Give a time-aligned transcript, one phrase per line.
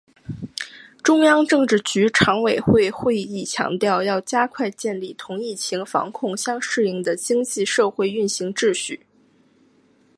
[1.03, 9.05] 中央政治局常委会会议强调要加快建立同疫情防控相适应的经济社会运行秩序